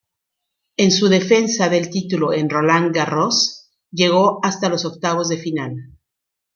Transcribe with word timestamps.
En 0.77 0.91
su 0.91 1.09
defensa 1.09 1.69
del 1.69 1.91
título 1.91 2.33
en 2.33 2.49
Roland 2.49 2.91
Garros 2.91 3.69
llegó 3.91 4.39
hasta 4.43 4.67
los 4.67 4.83
octavos 4.83 5.29
de 5.29 5.37
final. 5.37 5.75